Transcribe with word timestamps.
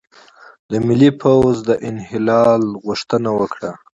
د 0.69 0.71
ملي 0.87 1.11
پوځ 1.21 1.55
د 1.69 1.69
انحلال 1.89 2.63
غوښتنه 2.85 3.29
وکړه، 3.39 3.71